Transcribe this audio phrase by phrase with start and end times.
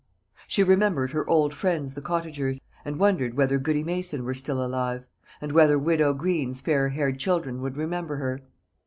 [0.47, 5.05] She remembered her old friends the cottagers, and wondered whether goody Mason were still alive,
[5.39, 8.41] and whether Widow Green's fair haired children would remember her.